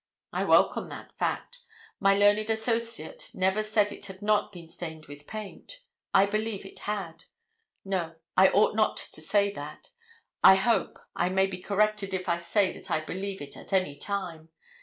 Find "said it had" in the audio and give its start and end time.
3.61-4.23